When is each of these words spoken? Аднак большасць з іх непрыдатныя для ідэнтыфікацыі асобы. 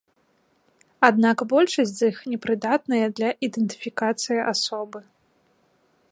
Аднак 1.07 1.37
большасць 1.51 1.91
з 1.97 2.01
іх 2.13 2.17
непрыдатныя 2.31 3.05
для 3.19 3.29
ідэнтыфікацыі 3.49 4.39
асобы. 4.53 4.99